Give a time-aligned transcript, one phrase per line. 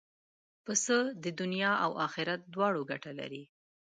[0.65, 3.43] پسه د دنیا او آخرت دواړو ګټه لري.